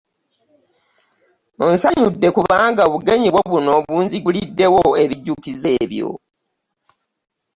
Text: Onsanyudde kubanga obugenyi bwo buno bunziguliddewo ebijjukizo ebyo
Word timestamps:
Onsanyudde 1.65 2.27
kubanga 2.35 2.81
obugenyi 2.87 3.29
bwo 3.31 3.43
buno 3.51 3.71
bunziguliddewo 3.85 4.81
ebijjukizo 5.03 5.67
ebyo 5.83 6.09